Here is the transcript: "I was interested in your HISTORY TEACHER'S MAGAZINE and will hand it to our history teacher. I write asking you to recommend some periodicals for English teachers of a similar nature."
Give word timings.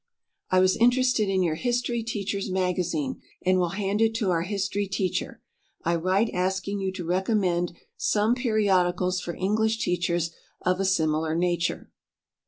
"I 0.49 0.61
was 0.61 0.75
interested 0.77 1.29
in 1.29 1.43
your 1.43 1.53
HISTORY 1.53 2.01
TEACHER'S 2.01 2.49
MAGAZINE 2.49 3.21
and 3.45 3.59
will 3.59 3.69
hand 3.77 4.01
it 4.01 4.15
to 4.15 4.31
our 4.31 4.41
history 4.41 4.87
teacher. 4.87 5.43
I 5.83 5.93
write 5.95 6.31
asking 6.33 6.79
you 6.79 6.91
to 6.93 7.05
recommend 7.05 7.73
some 7.97 8.33
periodicals 8.33 9.21
for 9.21 9.35
English 9.35 9.77
teachers 9.77 10.31
of 10.61 10.79
a 10.79 10.85
similar 10.85 11.35
nature." 11.35 11.91